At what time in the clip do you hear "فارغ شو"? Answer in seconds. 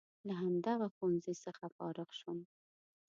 1.77-2.31